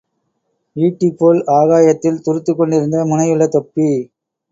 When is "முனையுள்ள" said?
3.05-3.47